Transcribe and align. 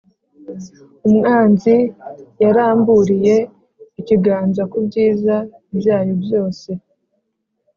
Umwanzi 1.07 1.75
yaramburiye 2.43 3.35
ikiganza 3.99 4.61
ku 4.71 4.77
byiza 4.87 5.35
byayo 5.79 6.13
byose, 6.23 6.69